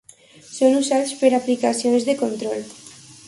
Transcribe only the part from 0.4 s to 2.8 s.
Són usats per aplicacions de control.